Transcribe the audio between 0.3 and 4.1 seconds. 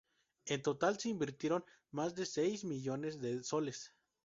En total se invirtieron más de seis millones de soles.